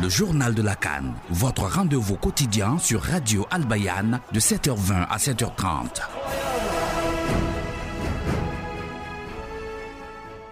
le 0.00 0.08
journal 0.08 0.54
de 0.54 0.62
la 0.62 0.76
Cannes, 0.76 1.14
votre 1.30 1.62
rendez-vous 1.62 2.16
quotidien 2.16 2.78
sur 2.78 3.02
Radio 3.02 3.46
Albayane 3.50 4.20
de 4.32 4.40
7h20 4.40 5.06
à 5.08 5.16
7h30. 5.16 6.02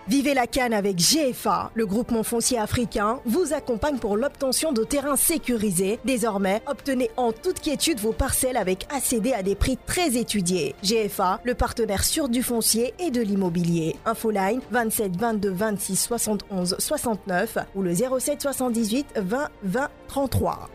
Vivez 0.08 0.34
la 0.34 0.46
canne 0.46 0.72
avec 0.72 0.98
GFA. 0.98 1.72
Le 1.75 1.84
groupement 1.84 2.22
foncier 2.22 2.59
africain 2.59 3.18
vous 3.25 3.52
accompagne 3.52 3.98
pour 3.98 4.16
l'obtention 4.16 4.72
de 4.72 4.84
terrains 4.84 5.16
sécurisés. 5.16 5.98
Désormais, 6.04 6.62
obtenez 6.68 7.11
en 7.16 7.32
toute 7.32 7.59
quiétude 7.59 7.98
vos 7.98 8.12
parcelles 8.12 8.57
avec 8.57 8.86
ACD 8.95 9.32
à 9.32 9.43
des 9.43 9.57
prix 9.57 9.77
très 9.84 10.16
étudiés. 10.16 10.77
GFA, 10.84 11.40
le 11.43 11.54
partenaire 11.54 12.04
sûr 12.04 12.29
du 12.29 12.45
foncier 12.45 12.95
et 13.00 13.11
de 13.11 13.21
l'immobilier. 13.21 13.96
Infoline 14.04 14.61
27 14.71 15.16
22 15.16 15.50
26 15.50 15.96
71 15.96 16.77
69 16.79 17.59
ou 17.75 17.82
le 17.82 17.93
07 17.93 18.43
78 18.43 19.07
20 19.17 19.48
20 19.64 19.89
33. 20.07 20.70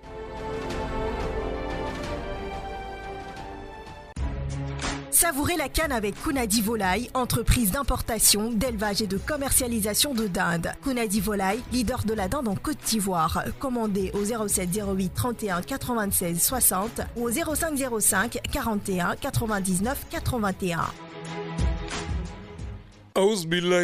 Savourez 5.21 5.55
la 5.55 5.69
canne 5.69 5.91
avec 5.91 6.19
Kunadi 6.23 6.63
Volaille, 6.63 7.11
entreprise 7.13 7.69
d'importation, 7.69 8.49
d'élevage 8.49 9.03
et 9.03 9.07
de 9.07 9.19
commercialisation 9.19 10.15
de 10.15 10.25
dinde. 10.25 10.71
Kunadi 10.83 11.21
Volaille, 11.21 11.61
leader 11.71 12.03
de 12.05 12.15
la 12.15 12.27
dinde 12.27 12.47
en 12.47 12.55
Côte 12.55 12.79
d'Ivoire. 12.87 13.43
Commandez 13.59 14.11
au 14.15 14.25
07 14.25 14.69
08 14.75 15.13
31 15.13 15.61
96 15.61 16.41
60 16.41 17.01
ou 17.15 17.27
au 17.27 17.29
05 17.29 17.99
05 17.99 18.39
41 18.51 19.15
99 19.15 20.07
81. 20.09 20.87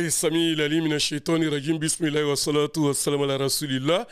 Sami 0.09 0.55
Rajim 0.55 1.79
wa 2.27 2.35
salatu 2.35 2.79
wa 2.79 2.93
salam 2.95 3.21
ala 3.21 3.37
rasulillah 3.37 4.07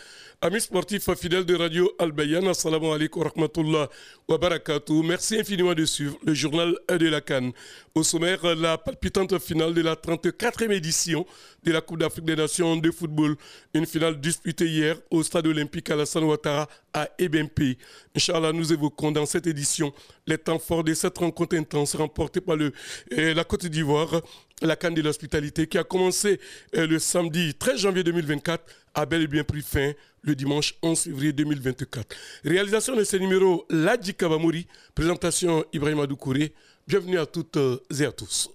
Amis 0.46 0.62
sportifs 0.62 1.10
fidèles 1.16 1.44
de 1.44 1.56
Radio 1.56 1.92
Albayan, 1.98 2.46
assalamu 2.46 2.92
alaikum 2.94 3.24
wa 3.24 3.30
rahmatullah 3.30 3.90
wa 4.28 4.38
barakatuh. 4.38 5.02
Merci 5.02 5.40
infiniment 5.40 5.74
de 5.74 5.86
suivre 5.86 6.20
le 6.24 6.36
journal 6.36 6.78
de 6.88 7.08
la 7.08 7.20
Cannes. 7.20 7.52
Au 7.96 8.04
sommaire, 8.04 8.54
la 8.56 8.78
palpitante 8.78 9.40
finale 9.40 9.74
de 9.74 9.82
la 9.82 9.96
34e 9.96 10.72
édition 10.72 11.26
de 11.64 11.72
la 11.72 11.82
Coupe 11.82 11.98
d'Afrique 11.98 12.26
des 12.26 12.36
Nations 12.36 12.76
de 12.76 12.92
football. 12.92 13.36
Une 13.74 13.88
finale 13.88 14.22
disputée 14.22 14.68
hier 14.68 14.98
au 15.10 15.24
stade 15.24 15.48
olympique 15.48 15.90
Alassane 15.90 16.26
Ouattara 16.26 16.70
à 16.94 17.10
Ebempe. 17.18 17.80
Inch'Allah, 18.16 18.54
nous 18.54 18.72
évoquons 18.72 19.12
dans 19.12 19.26
cette 19.26 19.48
édition 19.48 19.94
les 20.28 20.38
temps 20.38 20.60
forts 20.60 20.84
de 20.84 20.94
cette 20.94 21.18
rencontre 21.18 21.56
intense 21.56 21.96
remportée 21.96 22.40
par 22.40 22.56
le, 22.56 22.72
euh, 23.18 23.34
la 23.34 23.46
Côte 23.46 23.66
d'Ivoire, 23.66 24.22
la 24.62 24.76
Cannes 24.76 24.94
de 24.94 25.02
l'hospitalité 25.02 25.66
qui 25.66 25.80
a 25.80 25.84
commencé 25.84 26.40
euh, 26.76 26.86
le 26.86 27.00
samedi 27.00 27.56
13 27.56 27.80
janvier 27.80 28.04
2024 28.04 28.64
a 28.96 29.06
bel 29.06 29.24
et 29.24 29.28
bien 29.28 29.44
pris 29.44 29.62
fin 29.62 29.92
le 30.26 30.36
dimanche 30.36 30.76
11 30.82 31.00
février 31.00 31.34
2024. 31.34 32.16
Réalisation 32.44 32.96
de 32.96 33.04
ce 33.04 33.18
numéro, 33.18 33.66
Ladji 33.70 34.14
Kabamouri, 34.14 34.68
présentation 34.94 35.64
Ibrahim 35.72 36.00
Adoukouré. 36.00 36.54
Bienvenue 36.88 37.20
à 37.20 37.26
toutes 37.26 37.58
et 38.00 38.06
à 38.06 38.12
tous. 38.12 38.50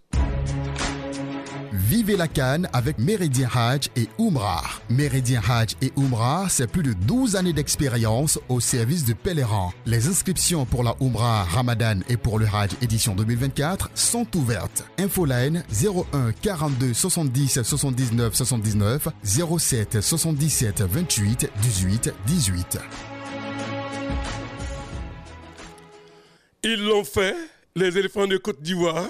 Vivez 1.90 2.16
la 2.16 2.28
Cannes 2.28 2.68
avec 2.72 2.98
Méridien 2.98 3.48
Hadj 3.52 3.88
et 3.96 4.06
Oumra. 4.16 4.62
Méridien 4.90 5.42
Hadj 5.44 5.74
et 5.82 5.92
Oumra, 5.96 6.46
c'est 6.48 6.70
plus 6.70 6.84
de 6.84 6.92
12 6.92 7.34
années 7.34 7.52
d'expérience 7.52 8.38
au 8.48 8.60
service 8.60 9.04
de 9.04 9.12
pèlerins. 9.12 9.72
Les 9.86 10.06
inscriptions 10.06 10.64
pour 10.66 10.84
la 10.84 10.94
Oumra 11.00 11.42
Ramadan 11.42 11.98
et 12.08 12.16
pour 12.16 12.38
le 12.38 12.46
Hadj 12.46 12.76
édition 12.80 13.16
2024 13.16 13.90
sont 13.96 14.24
ouvertes. 14.36 14.84
Infoline 15.00 15.64
01 15.82 16.30
42 16.40 16.94
70 16.94 17.64
79 17.64 18.36
79 18.36 19.08
07 19.24 20.00
77 20.00 20.82
28 20.82 21.50
18 21.60 22.14
18. 22.24 22.78
Ils 26.62 26.84
l'ont 26.84 27.02
fait, 27.02 27.34
les 27.74 27.98
éléphants 27.98 28.28
de 28.28 28.36
Côte 28.36 28.62
d'Ivoire 28.62 29.08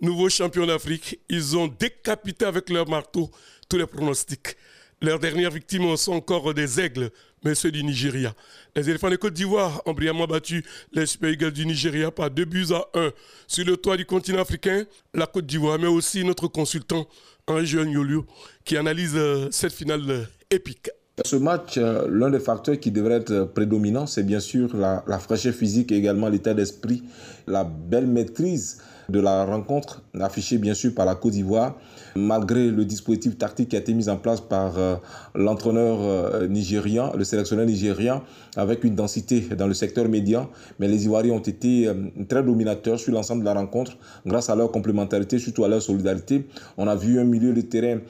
nouveaux 0.00 0.28
champions 0.28 0.66
d'Afrique, 0.66 1.20
ils 1.28 1.56
ont 1.56 1.68
décapité 1.68 2.44
avec 2.44 2.70
leur 2.70 2.88
marteau 2.88 3.30
tous 3.68 3.76
les 3.78 3.86
pronostics. 3.86 4.56
Leurs 5.00 5.18
dernières 5.20 5.50
victimes 5.50 5.96
sont 5.96 6.12
encore 6.12 6.52
des 6.54 6.80
aigles, 6.80 7.10
mais 7.44 7.54
ceux 7.54 7.70
du 7.70 7.84
Nigeria. 7.84 8.34
Les 8.74 8.90
éléphants 8.90 9.10
de 9.10 9.16
Côte 9.16 9.34
d'Ivoire 9.34 9.80
ont 9.86 9.92
brillamment 9.92 10.26
battu 10.26 10.64
les 10.92 11.06
Super 11.06 11.30
Eagles 11.30 11.52
du 11.52 11.66
Nigeria 11.66 12.10
par 12.10 12.30
deux 12.30 12.44
buts 12.44 12.66
à 12.72 12.84
un. 12.98 13.12
Sur 13.46 13.64
le 13.64 13.76
toit 13.76 13.96
du 13.96 14.04
continent 14.04 14.40
africain, 14.40 14.84
la 15.14 15.26
Côte 15.26 15.46
d'Ivoire, 15.46 15.78
mais 15.78 15.86
aussi 15.86 16.24
notre 16.24 16.48
consultant 16.48 17.06
Henri 17.46 17.72
Nyolio, 17.86 18.26
qui 18.64 18.76
analyse 18.76 19.14
euh, 19.14 19.48
cette 19.52 19.72
finale 19.72 20.02
euh, 20.08 20.24
épique. 20.50 20.90
Ce 21.24 21.36
match, 21.36 21.78
euh, 21.78 22.06
l'un 22.10 22.30
des 22.30 22.40
facteurs 22.40 22.78
qui 22.78 22.90
devrait 22.90 23.14
être 23.14 23.44
prédominant, 23.54 24.06
c'est 24.06 24.24
bien 24.24 24.40
sûr 24.40 24.76
la 24.76 25.18
fraîcheur 25.18 25.54
physique 25.54 25.92
et 25.92 25.96
également 25.96 26.28
l'état 26.28 26.54
d'esprit, 26.54 27.04
la 27.46 27.64
belle 27.64 28.06
maîtrise 28.06 28.78
de 29.08 29.20
la 29.20 29.46
rencontre, 29.46 30.02
affichée 30.20 30.58
bien 30.58 30.74
sûr 30.74 30.94
par 30.94 31.06
la 31.06 31.14
Côte 31.14 31.32
d'Ivoire, 31.32 31.76
malgré 32.14 32.70
le 32.70 32.84
dispositif 32.84 33.38
tactique 33.38 33.70
qui 33.70 33.76
a 33.76 33.78
été 33.78 33.94
mis 33.94 34.10
en 34.10 34.16
place 34.18 34.42
par 34.42 34.78
euh, 34.78 34.96
l'entraîneur 35.34 35.98
euh, 36.02 36.46
nigérian, 36.46 37.12
le 37.16 37.24
sélectionneur 37.24 37.64
nigérien, 37.64 38.22
avec 38.56 38.84
une 38.84 38.94
densité 38.94 39.40
dans 39.56 39.66
le 39.66 39.72
secteur 39.72 40.06
médian. 40.10 40.50
Mais 40.78 40.88
les 40.88 41.06
Ivoiriens 41.06 41.32
ont 41.32 41.38
été 41.38 41.88
euh, 41.88 41.94
très 42.28 42.42
dominateurs 42.42 43.00
sur 43.00 43.14
l'ensemble 43.14 43.40
de 43.40 43.46
la 43.46 43.54
rencontre, 43.54 43.96
grâce 44.26 44.50
à 44.50 44.56
leur 44.56 44.70
complémentarité, 44.70 45.38
surtout 45.38 45.64
à 45.64 45.68
leur 45.68 45.80
solidarité. 45.80 46.46
On 46.76 46.86
a 46.86 46.94
vu 46.94 47.18
un 47.18 47.24
milieu 47.24 47.54
de 47.54 47.62
terrain 47.62 48.00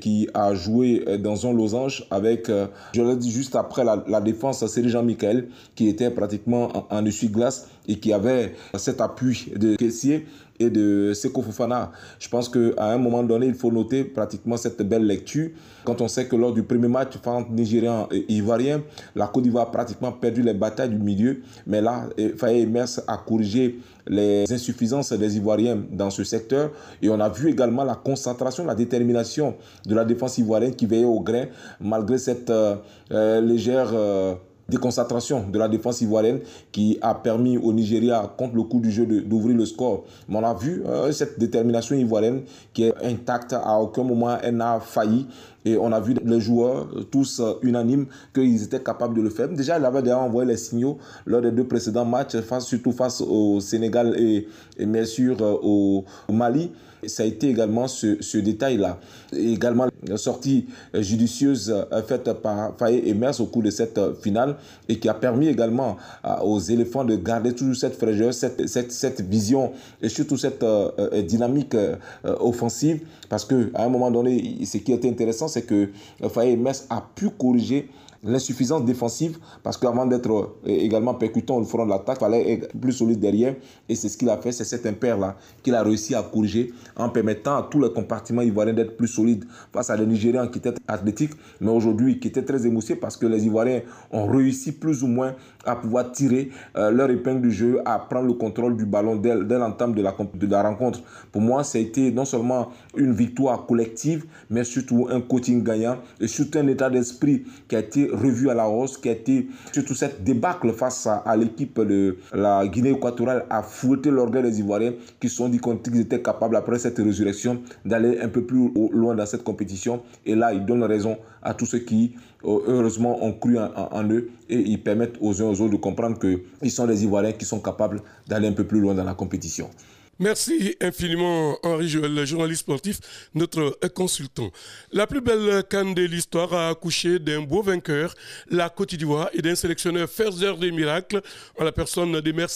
qui 0.00 0.28
a 0.34 0.54
joué 0.54 1.04
dans 1.18 1.46
un 1.46 1.52
losange 1.52 2.04
avec, 2.10 2.48
je 2.94 3.02
l'ai 3.02 3.16
dit 3.16 3.30
juste 3.30 3.54
après 3.54 3.84
la, 3.84 4.20
défense, 4.20 4.66
c'est 4.66 4.88
Jean-Michel, 4.88 5.48
qui 5.76 5.88
était 5.88 6.10
pratiquement 6.10 6.68
en, 6.76 6.86
en 6.90 7.04
essuie-glace 7.04 7.68
et 7.86 7.98
qui 7.98 8.12
avait 8.12 8.54
cet 8.76 9.00
appui 9.00 9.52
de 9.56 9.76
caissier 9.76 10.26
et 10.58 10.70
de 10.70 11.12
Seko 11.14 11.42
Fofana. 11.42 11.92
Je 12.18 12.28
pense 12.28 12.48
qu'à 12.48 12.84
un 12.84 12.98
moment 12.98 13.22
donné, 13.22 13.46
il 13.46 13.54
faut 13.54 13.70
noter 13.70 14.04
pratiquement 14.04 14.56
cette 14.56 14.82
belle 14.82 15.06
lecture. 15.06 15.50
Quand 15.84 16.00
on 16.00 16.08
sait 16.08 16.26
que 16.26 16.36
lors 16.36 16.52
du 16.52 16.62
premier 16.62 16.88
match 16.88 17.16
entre 17.24 17.50
Nigérian 17.50 18.08
et 18.10 18.24
Ivoirien, 18.32 18.82
la 19.14 19.26
Côte 19.26 19.44
d'Ivoire 19.44 19.68
a 19.68 19.72
pratiquement 19.72 20.12
perdu 20.12 20.42
les 20.42 20.54
batailles 20.54 20.90
du 20.90 20.98
milieu. 20.98 21.40
Mais 21.66 21.80
là, 21.80 22.08
Faye 22.36 22.66
Mers 22.66 23.00
a 23.06 23.16
corrigé 23.18 23.78
les 24.06 24.50
insuffisances 24.50 25.12
des 25.12 25.36
Ivoiriens 25.36 25.78
dans 25.90 26.10
ce 26.10 26.24
secteur. 26.24 26.70
Et 27.02 27.08
on 27.08 27.20
a 27.20 27.28
vu 27.28 27.50
également 27.50 27.84
la 27.84 27.94
concentration, 27.94 28.64
la 28.64 28.74
détermination 28.74 29.54
de 29.86 29.94
la 29.94 30.04
défense 30.04 30.38
ivoirienne 30.38 30.74
qui 30.74 30.86
veillait 30.86 31.04
au 31.04 31.20
grain 31.20 31.46
malgré 31.80 32.18
cette 32.18 32.50
euh, 32.50 32.76
euh, 33.12 33.40
légère... 33.40 33.90
Euh, 33.92 34.34
déconcentration 34.68 35.48
de 35.48 35.58
la 35.58 35.68
défense 35.68 36.00
ivoirienne 36.02 36.40
qui 36.72 36.98
a 37.00 37.14
permis 37.14 37.56
au 37.56 37.72
Nigeria, 37.72 38.30
contre 38.36 38.54
le 38.54 38.62
coup 38.64 38.80
du 38.80 38.90
jeu, 38.90 39.06
d'ouvrir 39.06 39.56
le 39.56 39.64
score. 39.64 40.04
Mais 40.28 40.36
on 40.36 40.44
a 40.44 40.54
vu 40.54 40.82
euh, 40.86 41.10
cette 41.12 41.38
détermination 41.38 41.96
ivoirienne 41.96 42.42
qui 42.74 42.84
est 42.84 42.94
intacte. 43.02 43.54
À 43.54 43.78
aucun 43.80 44.02
moment, 44.02 44.36
elle 44.42 44.56
n'a 44.56 44.78
failli. 44.80 45.26
Et 45.64 45.76
on 45.76 45.90
a 45.92 46.00
vu 46.00 46.14
les 46.24 46.40
joueurs 46.40 46.86
tous 47.10 47.40
euh, 47.40 47.54
unanimes 47.62 48.06
qu'ils 48.34 48.62
étaient 48.62 48.82
capables 48.82 49.16
de 49.16 49.22
le 49.22 49.30
faire. 49.30 49.48
Déjà, 49.48 49.78
il 49.78 49.84
avait 49.84 50.02
déjà 50.02 50.18
envoyé 50.18 50.48
les 50.48 50.56
signaux 50.56 50.98
lors 51.26 51.40
des 51.42 51.50
deux 51.50 51.64
précédents 51.64 52.04
matchs, 52.04 52.36
surtout 52.60 52.92
face 52.92 53.20
au 53.20 53.60
Sénégal 53.60 54.14
et, 54.18 54.48
et 54.78 54.86
bien 54.86 55.04
sûr 55.04 55.36
euh, 55.40 55.56
au 55.62 56.04
Mali. 56.32 56.70
Ça 57.06 57.22
a 57.22 57.26
été 57.26 57.48
également 57.48 57.86
ce, 57.86 58.20
ce 58.20 58.38
détail-là. 58.38 58.98
Également, 59.32 59.86
la 60.04 60.16
sortie 60.16 60.66
judicieuse 60.92 61.72
faite 62.08 62.32
par 62.42 62.76
Faye 62.76 63.02
et 63.08 63.14
Mers 63.14 63.40
au 63.40 63.46
cours 63.46 63.62
de 63.62 63.70
cette 63.70 64.00
finale 64.20 64.56
et 64.88 64.98
qui 64.98 65.08
a 65.08 65.14
permis 65.14 65.48
également 65.48 65.96
aux 66.42 66.58
éléphants 66.58 67.04
de 67.04 67.16
garder 67.16 67.54
toujours 67.54 67.76
cette 67.76 67.96
fraîcheur, 67.96 68.32
cette, 68.32 69.20
vision 69.20 69.72
et 70.02 70.08
surtout 70.08 70.36
cette 70.36 70.62
euh, 70.62 71.22
dynamique 71.22 71.74
euh, 71.74 71.96
offensive. 72.24 73.00
Parce 73.28 73.44
qu'à 73.44 73.56
un 73.74 73.88
moment 73.88 74.10
donné, 74.10 74.64
ce 74.64 74.78
qui 74.78 74.92
était 74.92 75.08
intéressant, 75.08 75.48
c'est 75.48 75.62
que 75.62 75.90
Faye 76.28 76.52
et 76.52 76.56
Mers 76.56 76.74
a 76.90 77.04
pu 77.14 77.30
corriger 77.30 77.88
l'insuffisance 78.24 78.84
défensive 78.84 79.38
parce 79.62 79.76
qu'avant 79.76 80.06
d'être 80.06 80.30
euh, 80.30 80.46
également 80.66 81.14
percutant 81.14 81.56
au 81.56 81.64
front 81.64 81.84
de 81.84 81.90
l'attaque, 81.90 82.18
il 82.20 82.24
fallait 82.24 82.52
être 82.52 82.76
plus 82.78 82.92
solide 82.92 83.20
derrière 83.20 83.54
et 83.88 83.94
c'est 83.94 84.08
ce 84.08 84.16
qu'il 84.16 84.28
a 84.28 84.36
fait, 84.38 84.52
c'est 84.52 84.64
cet 84.64 84.86
impair-là 84.86 85.36
qu'il 85.62 85.74
a 85.74 85.82
réussi 85.82 86.14
à 86.14 86.22
corriger 86.22 86.72
en 86.96 87.08
permettant 87.08 87.56
à 87.56 87.62
tous 87.70 87.80
les 87.80 87.92
compartiments 87.92 88.42
ivoiriens 88.42 88.74
d'être 88.74 88.96
plus 88.96 89.08
solides 89.08 89.44
face 89.72 89.90
à 89.90 89.96
des 89.96 90.06
Nigériens 90.06 90.48
qui 90.48 90.58
étaient 90.58 90.74
athlétiques 90.88 91.32
mais 91.60 91.70
aujourd'hui 91.70 92.18
qui 92.18 92.28
étaient 92.28 92.44
très 92.44 92.66
émoussés 92.66 92.96
parce 92.96 93.16
que 93.16 93.26
les 93.26 93.44
Ivoiriens 93.46 93.82
ont 94.10 94.26
réussi 94.26 94.72
plus 94.72 95.02
ou 95.02 95.06
moins 95.06 95.34
à 95.64 95.76
pouvoir 95.76 96.10
tirer 96.12 96.50
euh, 96.76 96.90
leur 96.90 97.10
épingle 97.10 97.42
du 97.42 97.50
jeu, 97.50 97.80
à 97.84 97.98
prendre 97.98 98.26
le 98.26 98.32
contrôle 98.34 98.76
du 98.76 98.86
ballon 98.86 99.16
dès, 99.16 99.44
dès 99.44 99.58
l'entame 99.58 99.94
de 99.94 100.02
la, 100.02 100.14
de 100.34 100.46
la 100.46 100.62
rencontre. 100.62 101.00
Pour 101.30 101.42
moi, 101.42 101.62
ça 101.62 101.78
a 101.78 101.80
été 101.80 102.10
non 102.10 102.24
seulement 102.24 102.70
une 102.96 103.12
victoire 103.12 103.66
collective 103.66 104.24
mais 104.50 104.64
surtout 104.64 105.06
un 105.10 105.20
coaching 105.20 105.62
gagnant 105.62 105.98
et 106.20 106.26
surtout 106.26 106.58
un 106.58 106.66
état 106.68 106.90
d'esprit 106.90 107.44
qui 107.68 107.76
a 107.76 107.80
été 107.80 108.07
été 108.08 108.16
revu 108.16 108.50
à 108.50 108.54
la 108.54 108.68
hausse, 108.68 108.96
qui 108.96 109.08
a 109.08 109.12
été 109.12 109.48
surtout 109.72 109.94
cette 109.94 110.24
débâcle 110.24 110.72
face 110.72 111.06
à, 111.06 111.36
l'équipe 111.36 111.80
de 111.80 112.18
la 112.32 112.66
Guinée 112.66 112.90
équatoriale 112.90 113.46
a 113.50 113.62
fouetté 113.62 114.10
l'orgueil 114.10 114.42
des 114.42 114.60
Ivoiriens 114.60 114.94
qui 115.20 115.28
se 115.28 115.36
sont 115.36 115.48
dit 115.48 115.60
qu'ils 115.60 116.00
étaient 116.00 116.22
capables 116.22 116.56
après 116.56 116.78
cette 116.78 116.98
résurrection 116.98 117.62
d'aller 117.84 118.20
un 118.20 118.28
peu 118.28 118.42
plus 118.42 118.70
loin 118.92 119.14
dans 119.14 119.26
cette 119.26 119.44
compétition. 119.44 120.02
Et 120.26 120.34
là, 120.34 120.52
ils 120.52 120.64
donnent 120.64 120.84
raison 120.84 121.16
à 121.42 121.54
tous 121.54 121.66
ceux 121.66 121.78
qui, 121.78 122.14
euh, 122.44 122.58
heureusement, 122.66 123.22
ont 123.24 123.32
cru 123.32 123.58
en, 123.58 124.04
eux 124.10 124.30
et 124.48 124.58
ils 124.58 124.82
permettent 124.82 125.16
aux 125.20 125.40
uns 125.42 125.46
aux 125.46 125.60
autres 125.60 125.72
de 125.72 125.76
comprendre 125.76 126.18
qu'ils 126.18 126.70
sont 126.70 126.86
des 126.86 127.04
Ivoiriens 127.04 127.32
qui 127.32 127.44
sont 127.44 127.60
capables 127.60 128.02
d'aller 128.26 128.48
un 128.48 128.52
peu 128.52 128.64
plus 128.64 128.80
loin 128.80 128.94
dans 128.94 129.04
la 129.04 129.14
compétition. 129.14 129.70
Merci 130.20 130.74
infiniment 130.80 131.56
Henri 131.62 131.88
Joël, 131.88 132.26
journaliste 132.26 132.62
sportif, 132.62 132.98
notre 133.34 133.78
consultant. 133.94 134.50
La 134.90 135.06
plus 135.06 135.20
belle 135.20 135.62
canne 135.70 135.94
de 135.94 136.02
l'histoire 136.02 136.52
a 136.54 136.70
accouché 136.70 137.20
d'un 137.20 137.42
beau 137.42 137.62
vainqueur, 137.62 138.16
la 138.50 138.68
Côte 138.68 138.96
d'Ivoire, 138.96 139.30
et 139.32 139.42
d'un 139.42 139.54
sélectionneur 139.54 140.08
faiseur 140.10 140.58
des 140.58 140.72
miracles, 140.72 141.22
en 141.56 141.62
la 141.62 141.70
personne 141.70 142.20
de 142.20 142.32
Mers 142.32 142.48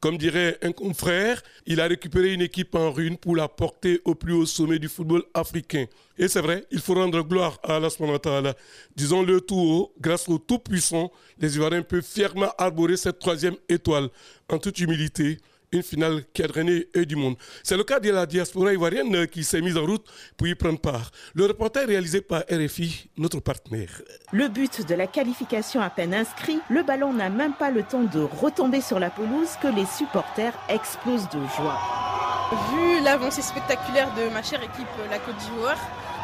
Comme 0.00 0.16
dirait 0.16 0.56
un 0.62 0.72
confrère, 0.72 1.42
il 1.66 1.82
a 1.82 1.86
récupéré 1.88 2.32
une 2.32 2.40
équipe 2.40 2.74
en 2.74 2.90
ruine 2.90 3.18
pour 3.18 3.36
la 3.36 3.48
porter 3.48 4.00
au 4.06 4.14
plus 4.14 4.32
haut 4.32 4.46
sommet 4.46 4.78
du 4.78 4.88
football 4.88 5.24
africain. 5.34 5.84
Et 6.16 6.26
c'est 6.26 6.40
vrai, 6.40 6.64
il 6.70 6.80
faut 6.80 6.94
rendre 6.94 7.20
gloire 7.20 7.58
à 7.64 7.76
Allah 7.76 8.54
Disons-le 8.96 9.42
tout 9.42 9.58
haut, 9.58 9.92
grâce 10.00 10.26
au 10.26 10.38
Tout-Puissant, 10.38 11.12
les 11.38 11.54
Ivoiriens 11.54 11.82
peuvent 11.82 12.02
fièrement 12.02 12.50
arborer 12.56 12.96
cette 12.96 13.18
troisième 13.18 13.56
étoile. 13.68 14.08
En 14.48 14.56
toute 14.56 14.78
humilité, 14.78 15.38
une 15.72 15.82
finale 15.82 16.24
qui 16.32 16.42
a 16.42 16.46
drainé 16.46 16.86
du 16.94 17.16
monde. 17.16 17.36
C'est 17.62 17.76
le 17.76 17.84
cas 17.84 18.00
de 18.00 18.10
la 18.10 18.26
diaspora 18.26 18.72
ivoirienne 18.72 19.26
qui 19.26 19.44
s'est 19.44 19.60
mise 19.60 19.76
en 19.76 19.84
route 19.84 20.06
pour 20.36 20.46
y 20.46 20.54
prendre 20.54 20.80
part. 20.80 21.10
Le 21.34 21.46
reportage 21.46 21.86
réalisé 21.86 22.20
par 22.20 22.42
RFI, 22.50 23.10
notre 23.16 23.40
partenaire. 23.40 24.02
Le 24.32 24.48
but 24.48 24.86
de 24.86 24.94
la 24.94 25.06
qualification 25.06 25.80
à 25.80 25.90
peine 25.90 26.14
inscrit, 26.14 26.58
le 26.70 26.82
ballon 26.82 27.12
n'a 27.12 27.30
même 27.30 27.54
pas 27.54 27.70
le 27.70 27.82
temps 27.82 28.04
de 28.04 28.20
retomber 28.20 28.80
sur 28.80 28.98
la 28.98 29.10
pelouse 29.10 29.50
que 29.62 29.68
les 29.68 29.86
supporters 29.86 30.54
explosent 30.68 31.28
de 31.28 31.40
joie. 31.56 32.27
Vu 32.50 33.04
l'avancée 33.04 33.42
spectaculaire 33.42 34.08
de 34.14 34.32
ma 34.32 34.42
chère 34.42 34.62
équipe, 34.62 34.86
la 35.10 35.18
Côte 35.18 35.36
d'Ivoire, 35.36 35.76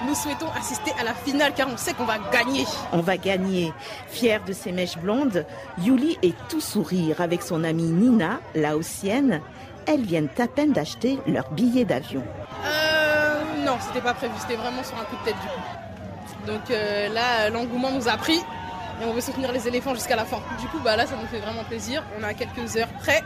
nous 0.07 0.15
souhaitons 0.15 0.49
assister 0.59 0.91
à 0.99 1.05
la 1.05 1.13
finale 1.13 1.53
car 1.55 1.69
on 1.69 1.77
sait 1.77 1.93
qu'on 1.93 2.07
va 2.07 2.19
gagner. 2.33 2.65
On 2.93 3.01
va 3.01 3.19
gagner. 3.19 3.73
Fière 4.09 4.43
de 4.43 4.55
ses 4.55 4.73
mèches 4.73 4.97
blondes, 4.97 5.45
Yuli 5.83 6.19
est 6.23 6.35
tout 6.49 6.63
sourire 6.63 7.21
avec 7.21 7.43
son 7.43 7.63
amie 7.63 7.91
Nina, 7.91 8.41
laotienne. 8.55 9.41
Elles 9.87 10.03
viennent 10.03 10.31
à 10.39 10.49
peine 10.49 10.73
d'acheter 10.73 11.19
leur 11.27 11.51
billet 11.51 11.85
d'avion. 11.85 12.23
Euh, 12.65 13.65
non, 13.65 13.77
c'était 13.87 14.01
pas 14.01 14.15
prévu, 14.15 14.33
c'était 14.39 14.57
vraiment 14.57 14.83
sur 14.83 14.97
un 14.99 15.05
coup 15.05 15.17
de 15.17 15.25
tête 15.31 15.41
du 15.43 15.49
coup. 15.49 16.47
Donc 16.47 16.71
euh, 16.71 17.09
là, 17.09 17.51
l'engouement 17.51 17.91
nous 17.91 18.09
a 18.09 18.17
pris 18.17 18.39
et 18.39 19.05
on 19.05 19.13
veut 19.13 19.21
soutenir 19.21 19.53
les 19.53 19.69
éléphants 19.69 19.95
jusqu'à 19.95 20.17
la 20.17 20.25
fin. 20.25 20.39
Du 20.59 20.67
coup, 20.69 20.79
bah 20.83 20.97
là, 20.97 21.07
ça 21.07 21.17
nous 21.21 21.27
fait 21.27 21.41
vraiment 21.41 21.65
plaisir. 21.65 22.03
On 22.19 22.23
a 22.23 22.33
quelques 22.33 22.77
heures 22.77 22.89
près, 23.01 23.23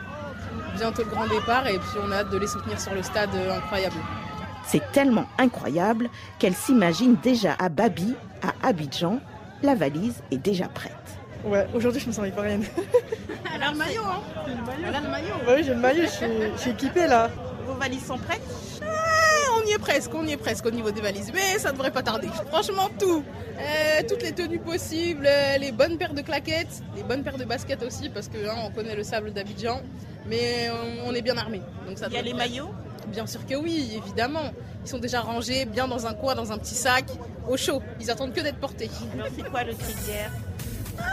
bientôt 0.78 1.02
le 1.02 1.10
grand 1.10 1.26
départ 1.26 1.66
et 1.66 1.78
puis 1.78 1.98
on 2.02 2.10
a 2.12 2.16
hâte 2.16 2.30
de 2.30 2.38
les 2.38 2.46
soutenir 2.46 2.80
sur 2.80 2.94
le 2.94 3.02
stade 3.02 3.30
euh, 3.34 3.56
incroyable. 3.56 3.96
C'est 4.66 4.92
tellement 4.92 5.26
incroyable 5.38 6.08
qu'elle 6.38 6.54
s'imagine 6.54 7.16
déjà 7.22 7.54
à 7.58 7.68
Babi, 7.68 8.14
à 8.42 8.66
Abidjan. 8.66 9.20
La 9.62 9.74
valise 9.74 10.22
est 10.30 10.38
déjà 10.38 10.68
prête. 10.68 10.92
Ouais, 11.44 11.66
aujourd'hui 11.74 12.00
je 12.00 12.06
me 12.08 12.12
sens 12.12 12.24
rien. 12.24 12.60
Elle 13.54 13.62
a 13.62 13.72
le 13.72 13.78
maillot, 13.78 14.02
hein 14.04 14.20
Elle 14.86 14.94
a 14.94 15.00
le 15.00 15.08
maillot. 15.08 15.34
Oui, 15.48 15.64
j'ai 15.64 15.74
le 15.74 15.80
maillot, 15.80 16.04
je 16.04 16.58
suis, 16.58 16.70
équipée 16.70 17.06
là. 17.06 17.30
Vos 17.66 17.74
valises 17.74 18.04
sont 18.04 18.18
prêtes 18.18 18.42
y 19.68 19.72
est 19.72 19.78
presque, 19.78 20.10
on 20.14 20.26
y 20.26 20.32
est 20.32 20.36
presque 20.36 20.64
au 20.66 20.70
niveau 20.70 20.90
des 20.90 21.00
valises, 21.00 21.30
mais 21.34 21.58
ça 21.58 21.72
devrait 21.72 21.90
pas 21.90 22.02
tarder. 22.02 22.28
Franchement, 22.48 22.88
tout. 22.98 23.22
Euh, 23.60 24.02
toutes 24.08 24.22
les 24.22 24.32
tenues 24.32 24.58
possibles, 24.58 25.26
euh, 25.26 25.58
les 25.58 25.72
bonnes 25.72 25.98
paires 25.98 26.14
de 26.14 26.22
claquettes, 26.22 26.82
les 26.96 27.02
bonnes 27.02 27.22
paires 27.22 27.38
de 27.38 27.44
baskets 27.44 27.82
aussi, 27.82 28.08
parce 28.08 28.28
que 28.28 28.38
hein, 28.48 28.54
on 28.64 28.70
connaît 28.70 28.94
le 28.94 29.02
sable 29.02 29.32
d'Abidjan, 29.32 29.82
mais 30.26 30.70
on, 31.06 31.14
est 31.14 31.22
bien 31.22 31.36
armé. 31.36 31.60
Donc 31.86 31.98
ça 31.98 32.06
Il 32.08 32.14
y 32.14 32.18
a 32.18 32.22
les 32.22 32.34
maillots 32.34 32.70
Bien 33.08 33.26
sûr 33.26 33.44
que 33.46 33.54
oui, 33.54 34.00
évidemment. 34.04 34.52
Ils 34.84 34.88
sont 34.88 34.98
déjà 34.98 35.20
rangés 35.20 35.64
bien 35.64 35.88
dans 35.88 36.06
un 36.06 36.12
coin, 36.14 36.34
dans 36.34 36.52
un 36.52 36.58
petit 36.58 36.74
sac, 36.74 37.06
au 37.48 37.56
chaud. 37.56 37.82
Ils 38.00 38.10
attendent 38.10 38.34
que 38.34 38.40
d'être 38.40 38.58
portés. 38.58 38.90
Alors 39.14 39.28
c'est 39.34 39.50
quoi 39.50 39.64
le 39.64 39.72
critère 39.72 40.30
ah, 40.98 41.04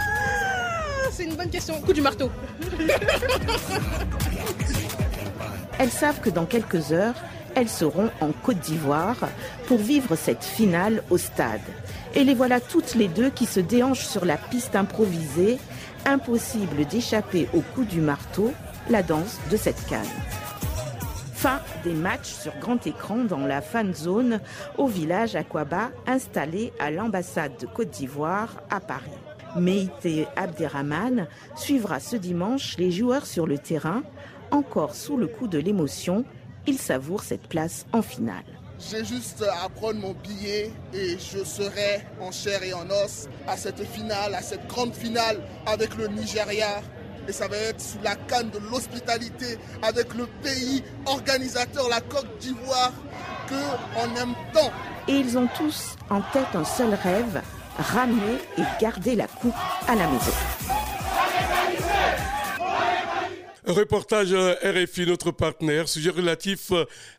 C'est 1.11 1.23
une 1.23 1.35
bonne 1.35 1.49
question. 1.49 1.79
Coup 1.81 1.93
du 1.93 2.01
marteau. 2.01 2.29
Elles 5.79 5.89
savent 5.89 6.19
que 6.19 6.29
dans 6.29 6.45
quelques 6.45 6.91
heures, 6.91 7.15
elles 7.55 7.69
seront 7.69 8.09
en 8.21 8.31
Côte 8.31 8.59
d'Ivoire 8.59 9.17
pour 9.67 9.77
vivre 9.77 10.15
cette 10.15 10.43
finale 10.43 11.03
au 11.09 11.17
stade. 11.17 11.61
Et 12.13 12.23
les 12.23 12.35
voilà 12.35 12.59
toutes 12.59 12.95
les 12.95 13.07
deux 13.07 13.29
qui 13.29 13.45
se 13.45 13.59
déhanchent 13.59 14.05
sur 14.05 14.25
la 14.25 14.37
piste 14.37 14.75
improvisée. 14.75 15.57
Impossible 16.05 16.85
d'échapper 16.85 17.49
au 17.53 17.61
coup 17.61 17.83
du 17.83 17.99
marteau, 17.99 18.53
la 18.89 19.01
danse 19.01 19.39
de 19.49 19.57
cette 19.57 19.83
canne. 19.87 20.05
Fin 21.33 21.59
des 21.83 21.93
matchs 21.93 22.31
sur 22.31 22.53
grand 22.59 22.85
écran 22.85 23.23
dans 23.23 23.45
la 23.45 23.61
fan 23.61 23.93
zone 23.93 24.39
au 24.77 24.87
village 24.87 25.35
Aquaba 25.35 25.89
installé 26.07 26.73
à 26.79 26.91
l'ambassade 26.91 27.53
de 27.59 27.65
Côte 27.65 27.89
d'Ivoire 27.89 28.49
à 28.69 28.79
Paris. 28.79 29.11
Meïté 29.55 30.27
Abderrahman 30.35 31.27
suivra 31.55 31.99
ce 31.99 32.15
dimanche 32.15 32.77
les 32.77 32.91
joueurs 32.91 33.25
sur 33.25 33.47
le 33.47 33.57
terrain. 33.57 34.03
Encore 34.51 34.95
sous 34.95 35.17
le 35.17 35.27
coup 35.27 35.47
de 35.47 35.57
l'émotion, 35.57 36.23
il 36.67 36.77
savoure 36.77 37.23
cette 37.23 37.47
place 37.47 37.85
en 37.93 38.01
finale. 38.01 38.43
J'ai 38.79 39.05
juste 39.05 39.43
à 39.63 39.69
prendre 39.69 39.99
mon 39.99 40.13
billet 40.13 40.71
et 40.93 41.17
je 41.17 41.43
serai 41.43 42.05
en 42.19 42.31
chair 42.31 42.61
et 42.63 42.73
en 42.73 42.89
os 42.89 43.29
à 43.47 43.55
cette 43.55 43.83
finale, 43.85 44.35
à 44.35 44.41
cette 44.41 44.67
grande 44.67 44.93
finale 44.93 45.41
avec 45.65 45.95
le 45.95 46.07
Nigeria 46.07 46.81
et 47.27 47.31
ça 47.31 47.47
va 47.47 47.57
être 47.57 47.81
sous 47.81 47.97
la 48.03 48.15
canne 48.15 48.49
de 48.49 48.59
l'hospitalité 48.59 49.57
avec 49.81 50.13
le 50.13 50.27
pays 50.43 50.83
organisateur, 51.05 51.87
la 51.89 52.01
Côte 52.01 52.27
d'Ivoire, 52.39 52.91
qu'on 53.47 54.15
aime 54.21 54.35
tant. 54.53 54.71
Et 55.07 55.13
ils 55.13 55.37
ont 55.37 55.47
tous 55.57 55.95
en 56.09 56.21
tête 56.21 56.53
un 56.53 56.65
seul 56.65 56.93
rêve, 56.93 57.41
ramener 57.77 58.37
et 58.57 58.63
garder 58.79 59.15
la 59.15 59.27
coupe 59.27 59.55
à 59.87 59.95
la 59.95 60.07
maison. 60.07 60.74
Reportage 63.67 64.33
RFI, 64.33 65.07
notre 65.07 65.31
partenaire, 65.31 65.87
sujet 65.87 66.11
relatif 66.11 66.71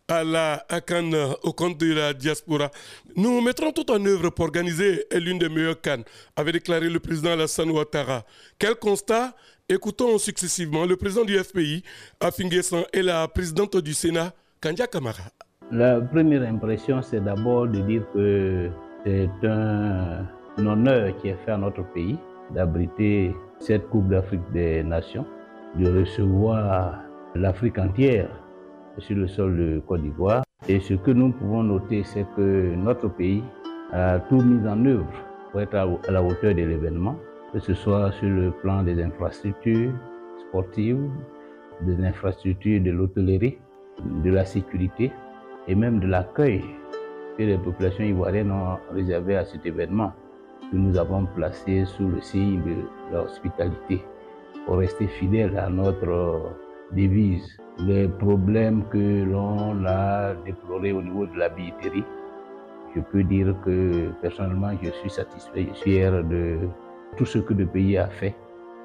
à 0.06 0.22
la 0.22 0.64
Cannes 0.86 1.16
au 1.42 1.52
compte 1.52 1.78
de 1.78 1.92
la 1.92 2.12
diaspora. 2.14 2.70
Nous 3.16 3.40
mettrons 3.40 3.72
tout 3.72 3.90
en 3.90 4.04
œuvre 4.06 4.30
pour 4.30 4.44
organiser 4.44 5.04
l'une 5.12 5.38
des 5.38 5.48
meilleures 5.48 5.80
Cannes, 5.80 6.04
avait 6.36 6.52
déclaré 6.52 6.88
le 6.88 7.00
président 7.00 7.32
Alassane 7.32 7.70
Ouattara. 7.70 8.24
Quel 8.58 8.76
constat? 8.76 9.34
Écoutons 9.68 10.16
successivement 10.18 10.84
le 10.86 10.96
président 10.96 11.24
du 11.24 11.36
FPI, 11.36 11.82
Afinguesan, 12.20 12.84
et 12.92 13.02
la 13.02 13.26
présidente 13.26 13.76
du 13.78 13.92
Sénat, 13.94 14.32
Kandia 14.62 14.86
Kamara. 14.86 15.24
La 15.72 16.00
première 16.00 16.42
impression, 16.42 17.02
c'est 17.02 17.18
d'abord 17.24 17.66
de 17.66 17.80
dire 17.80 18.02
que 18.14 18.70
c'est 19.04 19.28
un, 19.42 20.24
honneur 20.58 21.16
qui 21.20 21.28
est 21.28 21.36
fait 21.44 21.50
à 21.50 21.58
notre 21.58 21.82
pays 21.92 22.16
d'abriter 22.54 23.34
cette 23.58 23.88
Coupe 23.88 24.08
d'Afrique 24.08 24.48
des 24.52 24.84
Nations, 24.84 25.26
de 25.78 26.00
recevoir 26.00 27.00
l'Afrique 27.34 27.78
entière 27.78 28.28
sur 28.98 29.16
le 29.16 29.28
sol 29.28 29.56
de 29.56 29.82
Côte 29.86 30.02
d'Ivoire. 30.02 30.42
Et 30.68 30.80
ce 30.80 30.94
que 30.94 31.10
nous 31.10 31.32
pouvons 31.32 31.62
noter, 31.62 32.02
c'est 32.04 32.26
que 32.36 32.74
notre 32.74 33.08
pays 33.08 33.42
a 33.92 34.18
tout 34.20 34.40
mis 34.40 34.66
en 34.66 34.84
œuvre 34.86 35.06
pour 35.50 35.60
être 35.60 35.74
à 35.74 36.10
la 36.10 36.22
hauteur 36.22 36.54
de 36.54 36.62
l'événement 36.62 37.16
que 37.52 37.60
ce 37.60 37.74
soit 37.74 38.12
sur 38.12 38.28
le 38.28 38.50
plan 38.50 38.82
des 38.82 39.02
infrastructures 39.02 39.92
sportives, 40.48 41.08
des 41.82 42.04
infrastructures 42.04 42.82
de 42.82 42.90
l'hôtellerie, 42.90 43.58
de 44.24 44.30
la 44.30 44.44
sécurité 44.44 45.12
et 45.68 45.74
même 45.74 46.00
de 46.00 46.06
l'accueil 46.06 46.62
que 47.38 47.42
les 47.44 47.56
populations 47.56 48.04
ivoiriennes 48.04 48.50
ont 48.50 48.78
réservé 48.92 49.36
à 49.36 49.44
cet 49.44 49.64
événement 49.64 50.12
que 50.70 50.76
nous 50.76 50.98
avons 50.98 51.26
placé 51.34 51.84
sous 51.84 52.08
le 52.08 52.20
signe 52.20 52.60
de 52.62 53.16
l'hospitalité 53.16 54.02
rester 54.74 55.06
fidèles 55.06 55.56
à 55.58 55.68
notre 55.68 56.50
devise. 56.92 57.58
Les 57.78 58.08
problèmes 58.08 58.84
que 58.90 59.24
l'on 59.24 59.84
a 59.86 60.34
déplorés 60.44 60.92
au 60.92 61.02
niveau 61.02 61.26
de 61.26 61.36
la 61.38 61.48
billetterie, 61.48 62.04
je 62.94 63.00
peux 63.00 63.22
dire 63.22 63.54
que 63.64 64.10
personnellement 64.22 64.72
je 64.82 64.90
suis 64.90 65.10
satisfait, 65.10 65.68
je 65.68 65.82
fier 65.82 66.24
de 66.24 66.58
tout 67.16 67.26
ce 67.26 67.38
que 67.38 67.52
le 67.52 67.66
pays 67.66 67.98
a 67.98 68.08
fait 68.08 68.34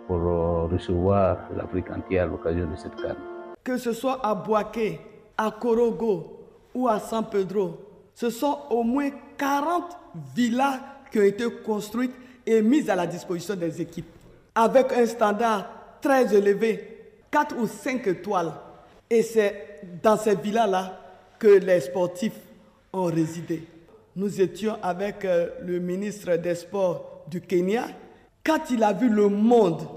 pour 0.07 0.17
euh, 0.17 0.67
recevoir 0.67 1.37
l'Afrique 1.55 1.89
entière 1.89 2.23
à 2.23 2.27
l'occasion 2.27 2.69
de 2.69 2.75
cette 2.75 2.95
canne. 2.95 3.15
Que 3.63 3.77
ce 3.77 3.93
soit 3.93 4.19
à 4.25 4.35
Boaké, 4.35 4.99
à 5.37 5.51
Korogo 5.51 6.39
ou 6.73 6.87
à 6.87 6.99
San 6.99 7.25
Pedro, 7.29 7.77
ce 8.13 8.29
sont 8.29 8.57
au 8.69 8.83
moins 8.83 9.09
40 9.37 9.83
villas 10.35 10.79
qui 11.11 11.19
ont 11.19 11.23
été 11.23 11.45
construites 11.65 12.13
et 12.45 12.61
mises 12.61 12.89
à 12.89 12.95
la 12.95 13.07
disposition 13.07 13.55
des 13.55 13.81
équipes, 13.81 14.09
avec 14.55 14.91
un 14.93 15.05
standard 15.05 15.69
très 16.01 16.33
élevé, 16.35 17.13
4 17.29 17.55
ou 17.57 17.67
5 17.67 18.07
étoiles. 18.07 18.51
Et 19.09 19.23
c'est 19.23 19.81
dans 20.01 20.17
ces 20.17 20.35
villas-là 20.35 20.99
que 21.39 21.47
les 21.47 21.79
sportifs 21.81 22.39
ont 22.93 23.05
résidé. 23.05 23.63
Nous 24.15 24.41
étions 24.41 24.77
avec 24.83 25.23
euh, 25.25 25.49
le 25.65 25.79
ministre 25.79 26.35
des 26.35 26.55
Sports 26.55 27.23
du 27.27 27.41
Kenya. 27.41 27.87
Quand 28.43 28.69
il 28.69 28.83
a 28.83 28.93
vu 28.93 29.09
le 29.09 29.29
monde, 29.29 29.87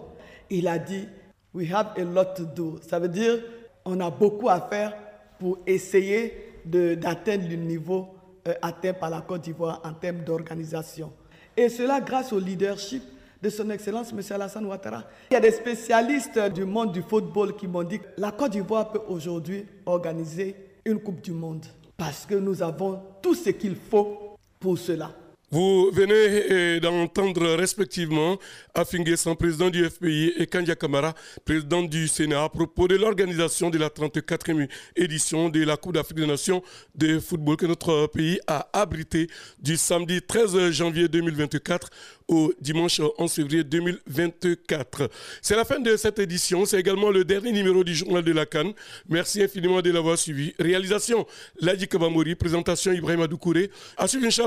il 0.51 0.69
a 0.69 0.79
dit, 0.79 1.07
we 1.53 1.71
have 1.73 1.93
a 1.97 2.05
lot 2.05 2.35
to 2.37 2.45
do. 2.45 2.79
Ça 2.89 2.99
veut 2.99 3.09
dire, 3.09 3.41
on 3.85 3.99
a 4.01 4.11
beaucoup 4.11 4.49
à 4.49 4.61
faire 4.61 4.97
pour 5.39 5.59
essayer 5.67 6.61
d'atteindre 6.65 7.49
le 7.49 7.57
niveau 7.57 8.09
euh, 8.47 8.55
atteint 8.63 8.95
par 8.95 9.11
la 9.11 9.21
Côte 9.21 9.43
d'Ivoire 9.43 9.81
en 9.85 9.93
termes 9.93 10.21
d'organisation. 10.21 11.13
Et 11.57 11.69
cela 11.69 12.01
grâce 12.01 12.33
au 12.33 12.39
leadership 12.39 13.03
de 13.45 13.51
son 13.51 13.69
Excellence 13.69 14.11
M. 14.11 14.21
Alassane 14.31 14.65
Ouattara. 14.65 15.05
Il 15.31 15.35
y 15.35 15.37
a 15.37 15.41
des 15.41 15.51
spécialistes 15.51 16.39
du 16.55 16.65
monde 16.65 16.93
du 16.93 17.03
football 17.03 17.55
qui 17.55 17.69
m'ont 17.69 17.83
dit 17.83 17.99
que 17.99 18.07
la 18.17 18.33
Côte 18.33 18.53
d'Ivoire 18.53 18.91
peut 18.91 19.03
aujourd'hui 19.07 19.67
organiser 19.85 20.57
une 20.87 20.99
Coupe 20.99 21.21
du 21.21 21.33
Monde 21.33 21.67
parce 21.99 22.25
que 22.25 22.35
nous 22.35 22.63
avons 22.63 23.03
tout 23.21 23.35
ce 23.35 23.51
qu'il 23.51 23.77
faut 23.77 24.37
pour 24.59 24.79
cela. 24.79 25.11
Vous 25.55 25.89
venez 25.93 26.13
euh, 26.51 26.81
d'entendre 26.81 27.47
respectivement 27.55 28.39
Afinguessan, 28.75 29.37
président 29.37 29.71
du 29.71 29.89
FPI, 29.89 30.33
et 30.37 30.49
Kandia 30.49 30.75
Kamara, 30.75 31.15
président 31.45 31.85
du 31.85 32.09
Sénat, 32.09 32.43
à 32.43 32.49
propos 32.49 32.89
de 32.89 32.97
l'organisation 32.97 33.71
de 33.71 33.79
la 33.79 33.89
34e 33.89 34.69
édition 34.97 35.51
de 35.51 35.63
la 35.63 35.77
Coupe 35.77 35.95
d'Afrique 35.95 36.19
des 36.19 36.27
Nations 36.27 36.61
de 36.97 37.21
football 37.21 37.57
que 37.57 37.67
notre 37.67 38.09
pays 38.09 38.41
a 38.49 38.69
abrité 38.73 39.29
du 39.61 39.77
samedi 39.77 40.21
13 40.23 40.73
janvier 40.73 41.07
2024 41.07 41.89
au 42.27 42.53
dimanche 42.61 43.01
11 43.19 43.33
février 43.33 43.65
2024. 43.65 45.11
C'est 45.43 45.57
la 45.57 45.65
fin 45.65 45.79
de 45.79 45.97
cette 45.97 46.19
édition. 46.19 46.65
C'est 46.65 46.81
également 46.81 47.11
le 47.11 47.25
dernier 47.25 47.53
numéro 47.53 47.85
du 47.85 47.95
journal 47.95 48.25
de 48.25 48.33
la 48.33 48.47
Cannes. 48.47 48.73
Merci 49.09 49.43
infiniment 49.43 49.83
de 49.83 49.91
l'avoir 49.91 50.19
suivi. 50.19 50.55
Réalisation 50.59 51.27
Ladi 51.61 51.87
Kabamori, 51.87 52.35
présentation 52.35 52.93
Ibrahim 52.93 53.21
Adoukouré. 53.21 53.71
À 53.97 54.09
suivre 54.09 54.31
sur 54.31 54.47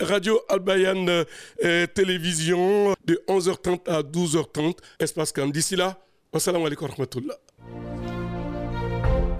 Radio 0.00 0.41
Albayan 0.48 1.06
euh, 1.08 1.86
Télévision 1.86 2.94
de 3.04 3.22
11h30 3.28 3.88
à 3.88 4.02
12h30. 4.02 4.76
Espace 4.98 5.32
Cannes. 5.32 5.52
D'ici 5.52 5.76
là, 5.76 5.98
wassalamu 6.32 6.66
alaikum 6.66 6.88
wa 6.98 7.06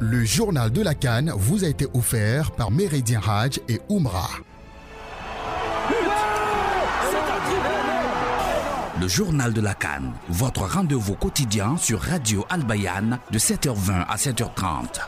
Le 0.00 0.24
journal 0.24 0.70
de 0.70 0.82
la 0.82 0.94
Cannes 0.94 1.32
vous 1.36 1.64
a 1.64 1.68
été 1.68 1.86
offert 1.94 2.50
par 2.52 2.70
Méridien 2.70 3.20
Hajj 3.26 3.60
et 3.68 3.80
Oumra. 3.88 4.28
Le 9.00 9.08
journal 9.08 9.52
de 9.52 9.60
la 9.60 9.74
Cannes, 9.74 10.12
votre 10.28 10.62
rendez-vous 10.62 11.14
quotidien 11.14 11.76
sur 11.76 12.00
Radio 12.00 12.46
Albayan 12.50 13.18
de 13.32 13.38
7h20 13.38 14.06
à 14.06 14.16
7h30. 14.16 15.00